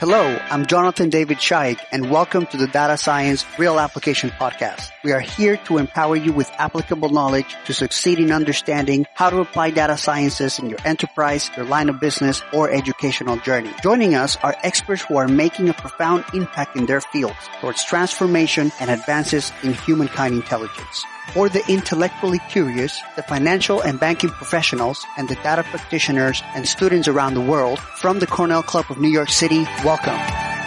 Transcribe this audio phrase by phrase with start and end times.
[0.00, 4.88] Hello, I'm Jonathan David Shaik and welcome to the Data Science Real Application Podcast.
[5.04, 9.40] We are here to empower you with applicable knowledge to succeed in understanding how to
[9.40, 13.72] apply data sciences in your enterprise, your line of business, or educational journey.
[13.82, 18.72] Joining us are experts who are making a profound impact in their fields towards transformation
[18.80, 25.28] and advances in humankind intelligence for the intellectually curious, the financial and banking professionals, and
[25.28, 29.30] the data practitioners and students around the world from the Cornell Club of New York
[29.30, 30.59] City, welcome.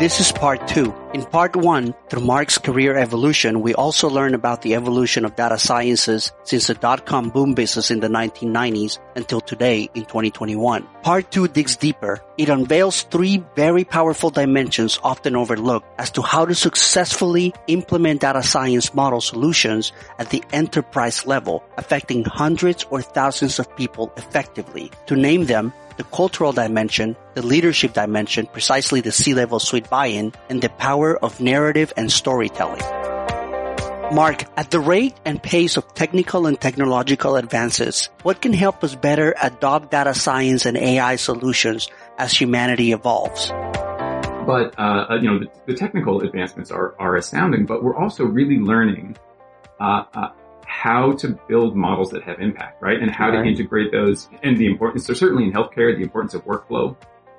[0.00, 0.94] This is part two.
[1.12, 5.58] In part one, through Mark's career evolution, we also learn about the evolution of data
[5.58, 10.88] sciences since the dot-com boom business in the 1990s until today in 2021.
[11.02, 12.18] Part two digs deeper.
[12.38, 18.42] It unveils three very powerful dimensions often overlooked as to how to successfully implement data
[18.42, 24.90] science model solutions at the enterprise level, affecting hundreds or thousands of people effectively.
[25.08, 30.62] To name them, the cultural dimension, the leadership dimension, precisely the C-level suite buy-in, and
[30.62, 32.80] the power of narrative and storytelling.
[34.14, 38.94] Mark, at the rate and pace of technical and technological advances, what can help us
[38.94, 43.50] better adopt data science and AI solutions as humanity evolves?
[44.48, 48.24] But, uh, uh, you know, the, the, technical advancements are, are astounding, but we're also
[48.24, 49.18] really learning
[49.78, 50.28] uh, uh
[50.70, 53.02] how to build models that have impact, right?
[53.02, 53.42] And how right.
[53.42, 55.04] to integrate those and the importance.
[55.04, 56.96] So certainly in healthcare, the importance of workflow.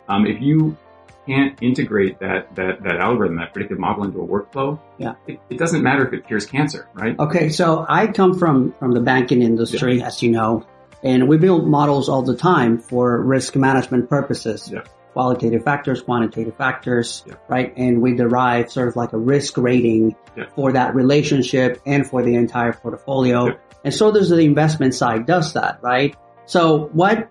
[0.09, 0.77] Um, if you
[1.25, 5.13] can't integrate that, that, that algorithm, that predictive model into a workflow, yeah.
[5.27, 7.17] it, it doesn't matter if it cures cancer, right?
[7.17, 7.49] Okay.
[7.49, 10.07] So I come from, from the banking industry, yeah.
[10.07, 10.65] as you know,
[11.01, 14.69] and we build models all the time for risk management purposes.
[14.71, 17.35] Yeah qualitative factors, quantitative factors, yeah.
[17.47, 17.73] right?
[17.77, 20.45] And we derive sort of like a risk rating yeah.
[20.55, 23.47] for that relationship and for the entire portfolio.
[23.47, 23.53] Yeah.
[23.83, 26.15] And so does the investment side does that, right?
[26.45, 27.29] So what,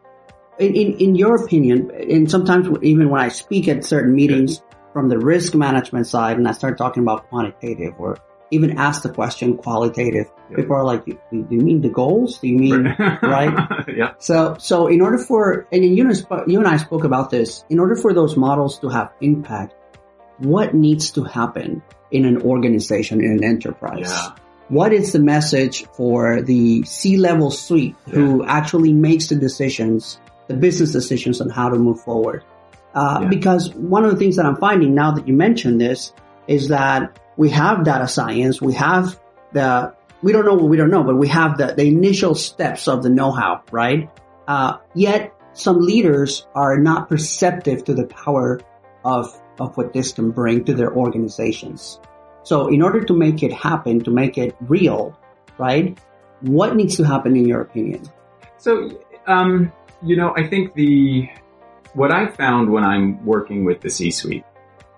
[0.59, 5.09] in, in, in your opinion, and sometimes even when I speak at certain meetings from
[5.09, 8.19] the risk management side and I start talking about quantitative or
[8.51, 10.27] even ask the question qualitative.
[10.51, 10.57] Yep.
[10.57, 12.39] People are like, do you mean the goals?
[12.39, 12.85] Do you mean,
[13.23, 13.69] right?
[13.97, 14.15] yeah.
[14.19, 16.13] So, so in order for, and you,
[16.47, 19.75] you and I spoke about this, in order for those models to have impact,
[20.39, 24.11] what needs to happen in an organization, in an enterprise?
[24.11, 24.31] Yeah.
[24.69, 28.15] What is the message for the C-level suite yeah.
[28.15, 32.45] who actually makes the decisions, the business decisions on how to move forward?
[32.95, 33.29] Uh, yeah.
[33.29, 36.13] because one of the things that I'm finding now that you mentioned this
[36.49, 39.19] is that we have data science, we have
[39.53, 42.87] the, we don't know what we don't know, but we have the, the initial steps
[42.87, 44.11] of the know-how, right?
[44.47, 48.61] Uh, yet some leaders are not perceptive to the power
[49.07, 51.99] of, of what this can bring to their organizations.
[52.43, 55.19] So in order to make it happen, to make it real,
[55.57, 55.99] right?
[56.43, 58.07] What needs to happen in your opinion?
[58.59, 59.73] So, um,
[60.03, 61.27] you know, I think the,
[61.95, 64.45] what I found when I'm working with the C-suite,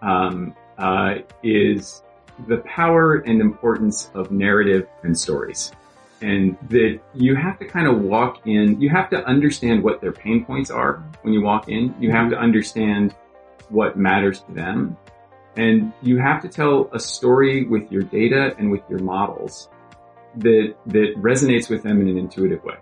[0.03, 2.03] um, uh, is
[2.47, 5.73] the power and importance of narrative and stories.
[6.21, 10.13] And that you have to kind of walk in, you have to understand what their
[10.13, 11.95] pain points are when you walk in.
[12.01, 13.15] You have to understand
[13.69, 14.97] what matters to them.
[15.57, 19.69] And you have to tell a story with your data and with your models
[20.37, 22.77] that, that resonates with them in an intuitive way.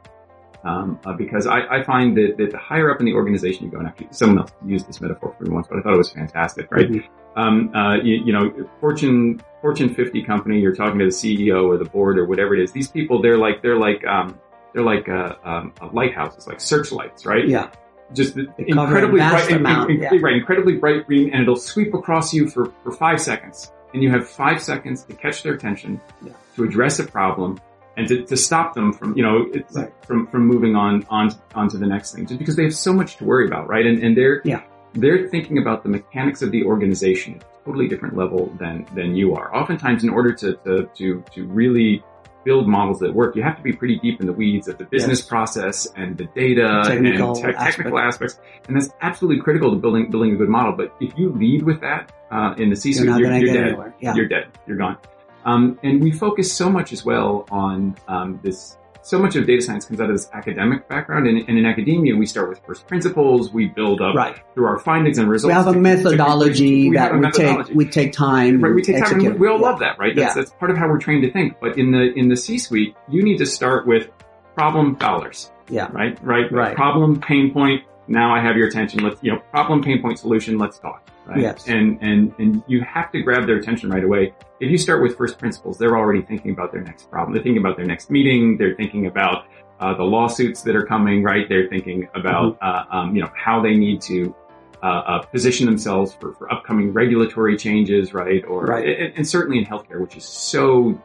[0.62, 3.70] Um, uh, because I, I, find that, that the higher up in the organization you
[3.70, 5.96] go, and actually someone else used this metaphor for me once, but I thought it
[5.96, 6.86] was fantastic, right?
[6.86, 11.66] Mm-hmm um, uh, you, you, know, Fortune Fortune 50 company, you're talking to the CEO
[11.66, 12.72] or the board or whatever it is.
[12.72, 14.38] These people, they're like they're like um,
[14.72, 17.46] they're like uh, um, lighthouses, like searchlights, right?
[17.46, 17.70] Yeah.
[18.12, 20.08] Just incredibly bright, amount, yeah.
[20.20, 20.34] right?
[20.34, 24.28] Incredibly bright green, and it'll sweep across you for for five seconds, and you have
[24.28, 26.32] five seconds to catch their attention, yeah.
[26.56, 27.60] to address a problem,
[28.00, 29.92] and to, to stop them from you know right.
[30.06, 33.16] from from moving on on onto the next thing, just because they have so much
[33.16, 33.86] to worry about, right?
[33.86, 34.62] And and they're yeah
[34.94, 39.14] they're thinking about the mechanics of the organization at a totally different level than than
[39.14, 39.54] you are.
[39.54, 42.02] Oftentimes, in order to to to, to really
[42.42, 44.84] build models that work, you have to be pretty deep in the weeds of the
[44.84, 45.28] business yes.
[45.28, 48.40] process and the data technical and te- technical aspects.
[48.66, 50.72] And that's absolutely critical to building building a good model.
[50.72, 53.94] But if you lead with that uh, in the C-suite, you're, you're, you're dead.
[54.00, 54.14] Yeah.
[54.14, 54.46] You're dead.
[54.66, 54.96] You're gone.
[55.44, 59.62] Um, and we focus so much as well on um, this so much of data
[59.62, 61.26] science comes out of this academic background.
[61.26, 63.50] And, and in academia, we start with first principles.
[63.50, 64.38] We build up right.
[64.54, 65.48] through our findings and results.
[65.48, 68.62] We have a methodology that we take, we take time.
[68.62, 68.74] Right.
[68.74, 69.20] We take time.
[69.24, 69.66] And we all yeah.
[69.66, 70.14] love that, right?
[70.14, 70.42] That's, yeah.
[70.42, 71.56] that's part of how we're trained to think.
[71.60, 74.10] But in the, in the C-suite, you need to start with
[74.54, 75.50] problem dollars.
[75.68, 75.88] Yeah.
[75.92, 76.22] Right?
[76.22, 76.52] Right?
[76.52, 76.76] Right.
[76.76, 77.84] Problem, pain point.
[78.10, 79.04] Now I have your attention.
[79.04, 80.58] Let's, you know, problem, pain point, solution.
[80.58, 81.08] Let's talk.
[81.26, 81.42] Right?
[81.42, 81.68] Yes.
[81.68, 84.34] And, and, and you have to grab their attention right away.
[84.58, 87.32] If you start with first principles, they're already thinking about their next problem.
[87.32, 88.56] They're thinking about their next meeting.
[88.58, 89.44] They're thinking about
[89.78, 91.48] uh, the lawsuits that are coming, right?
[91.48, 92.96] They're thinking about, mm-hmm.
[92.96, 94.34] uh, um, you know, how they need to
[94.82, 98.44] uh, uh, position themselves for, for upcoming regulatory changes, right?
[98.44, 98.88] Or right.
[98.88, 101.00] And, and, certainly in healthcare, which is so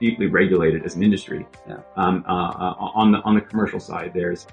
[0.00, 1.46] deeply regulated as an industry.
[1.68, 1.80] Yeah.
[1.96, 4.46] Um, uh, on the on the commercial side, there's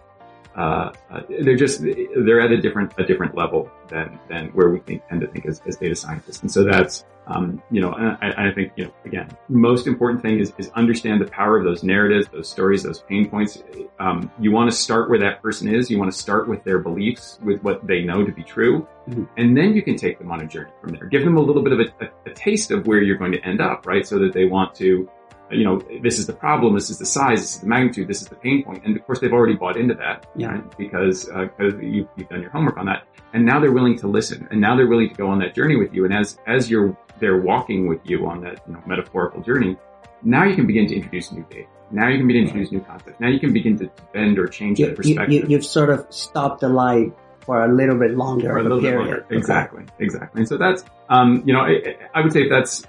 [1.41, 5.21] they're just they're at a different a different level than than where we think, tend
[5.21, 8.73] to think as, as data scientists, and so that's um, you know, I, I, think,
[8.75, 12.49] you know, again, most important thing is, is understand the power of those narratives, those
[12.49, 13.63] stories, those pain points.
[13.99, 15.89] Um, you want to start where that person is.
[15.89, 18.87] You want to start with their beliefs, with what they know to be true.
[19.09, 19.23] Mm-hmm.
[19.37, 21.05] And then you can take them on a journey from there.
[21.05, 23.45] Give them a little bit of a, a, a taste of where you're going to
[23.45, 24.05] end up, right?
[24.05, 25.09] So that they want to,
[25.51, 28.21] you know, this is the problem, this is the size, this is the magnitude, this
[28.21, 28.83] is the pain point.
[28.85, 30.47] And of course, they've already bought into that, yeah.
[30.47, 30.77] right?
[30.77, 33.03] Because, uh, because you, you've done your homework on that.
[33.33, 34.47] And now they're willing to listen.
[34.51, 36.05] And now they're willing to go on that journey with you.
[36.05, 39.77] And as, as you're they're walking with you on that you know, metaphorical journey,
[40.23, 41.67] now you can begin to introduce new data.
[41.91, 43.19] Now you can begin to introduce new concepts.
[43.19, 45.49] Now you can begin to bend or change you, that perspective.
[45.49, 48.49] You, have sort of stopped the light for a little bit longer.
[48.49, 48.97] For a little period.
[48.97, 49.25] bit longer.
[49.29, 49.83] Exactly.
[49.83, 49.93] Okay.
[49.99, 50.39] Exactly.
[50.39, 52.83] And so that's, um, you know, I, I would say that's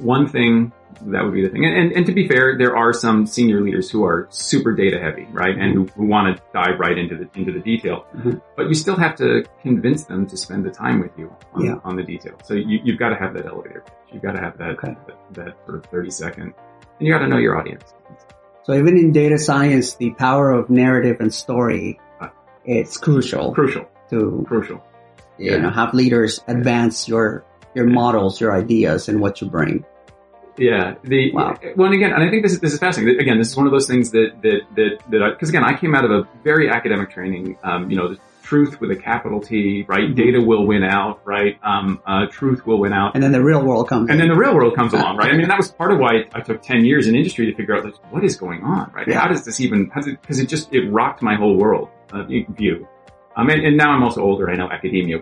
[0.00, 0.72] one thing
[1.06, 1.64] that would be the thing.
[1.64, 4.98] And, and, and, to be fair, there are some senior leaders who are super data
[4.98, 5.56] heavy, right?
[5.56, 8.06] And who, who want to dive right into the, into the detail.
[8.14, 8.38] Mm-hmm.
[8.56, 11.74] But you still have to convince them to spend the time with you on, yeah.
[11.84, 12.36] on the detail.
[12.44, 13.94] So you, have got to have that elevator pitch.
[14.12, 14.96] You've got to have that, okay.
[15.06, 16.42] that, that, sort of 30 second,
[16.98, 17.84] and you got to know your audience.
[18.64, 22.28] So even in data science, the power of narrative and story, uh,
[22.64, 23.54] it's crucial.
[23.54, 23.88] Crucial.
[24.10, 24.82] To, crucial.
[25.38, 25.58] You yeah.
[25.58, 27.44] know, have leaders advance your,
[27.78, 29.84] your models, your ideas and what you bring.
[30.58, 30.96] Yeah.
[31.04, 31.56] The wow.
[31.76, 33.20] well, and again, and I think this is this is fascinating.
[33.20, 35.94] Again, this is one of those things that that that that because again, I came
[35.94, 37.56] out of a very academic training.
[37.62, 40.00] Um, you know, the truth with a capital T, right?
[40.00, 40.14] Mm-hmm.
[40.14, 41.58] Data will win out, right?
[41.62, 43.14] Um, uh, truth will win out.
[43.14, 44.10] And then the real world comes.
[44.10, 44.18] And in.
[44.18, 45.30] then the real world comes along, right?
[45.30, 47.76] I mean, that was part of why I took ten years in industry to figure
[47.76, 49.06] out like what is going on, right?
[49.06, 49.20] Yeah.
[49.20, 49.84] How does this even?
[49.84, 52.88] Because it, it, just it rocked my whole world uh, view.
[53.36, 54.50] Um, and, and now I'm also older.
[54.50, 55.20] I know academia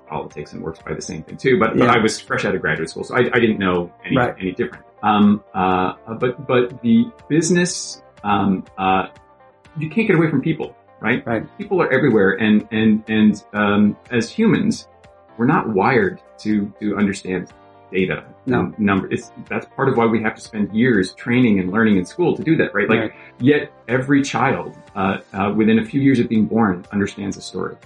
[0.00, 1.58] politics and works by the same thing too.
[1.58, 1.86] But, yeah.
[1.86, 4.34] but I was fresh out of graduate school, so I, I didn't know any, right.
[4.38, 4.84] any different.
[5.02, 9.08] Um, uh, but but the business, um, uh,
[9.78, 11.24] you can't get away from people, right?
[11.26, 11.58] Right.
[11.58, 14.88] People are everywhere, and and and um, as humans,
[15.36, 17.52] we're not wired to to understand
[17.92, 18.74] data no.
[18.78, 19.12] number.
[19.12, 22.36] It's, that's part of why we have to spend years training and learning in school
[22.36, 22.88] to do that, right?
[22.88, 23.12] Like, right.
[23.38, 27.76] yet every child, uh, uh, within a few years of being born understands a story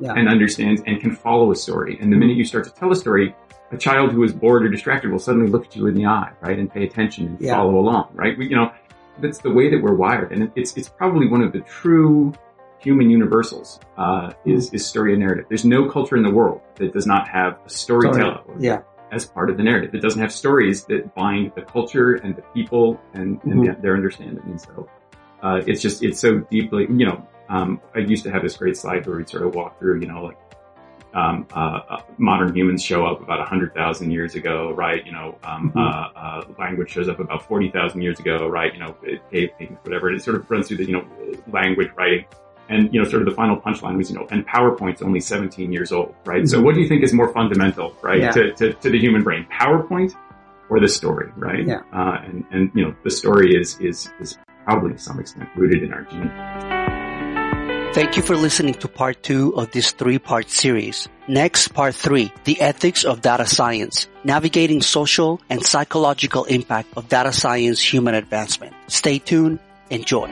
[0.00, 0.14] yeah.
[0.14, 1.98] and understands and can follow a story.
[2.00, 3.34] And the minute you start to tell a story,
[3.70, 6.32] a child who is bored or distracted will suddenly look at you in the eye,
[6.40, 7.54] right, and pay attention and yeah.
[7.54, 8.36] follow along, right?
[8.36, 8.72] We, you know,
[9.20, 12.32] that's the way that we're wired, and it's it's probably one of the true
[12.78, 15.44] human universals uh, is is story and narrative.
[15.48, 18.42] There's no culture in the world that does not have a storyteller.
[18.42, 18.56] Story.
[18.58, 18.82] Yeah.
[19.12, 22.42] As part of the narrative, it doesn't have stories that bind the culture and the
[22.54, 23.82] people and, and mm-hmm.
[23.82, 24.40] their understanding.
[24.46, 24.88] And so,
[25.42, 28.76] uh, it's just it's so deeply, you know, um, I used to have this great
[28.76, 30.38] slide where we'd sort of walk through, you know, like
[31.12, 35.04] um, uh, uh, modern humans show up about 100,000 years ago, right?
[35.04, 35.78] You know, um, mm-hmm.
[35.78, 38.72] uh, uh language shows up about 40,000 years ago, right?
[38.72, 38.96] You know,
[39.32, 40.12] cave paintings, whatever.
[40.12, 41.04] It sort of runs through the, you know,
[41.52, 42.24] language writing.
[42.68, 45.72] And, you know, sort of the final punchline was, you know, and PowerPoint's only 17
[45.72, 46.42] years old, right?
[46.42, 46.46] Mm-hmm.
[46.46, 48.30] So what do you think is more fundamental, right, yeah.
[48.30, 49.44] to, to, to, the human brain?
[49.52, 50.14] PowerPoint
[50.68, 51.66] or the story, right?
[51.66, 51.80] Yeah.
[51.92, 55.82] Uh, and, and, you know, the story is, is, is probably to some extent rooted
[55.82, 56.99] in our genes.
[57.92, 61.08] Thank you for listening to part two of this three-part series.
[61.26, 67.32] Next, part three, the ethics of data science, navigating social and psychological impact of data
[67.32, 68.74] science human advancement.
[68.86, 69.58] Stay tuned.
[69.90, 70.28] Enjoy.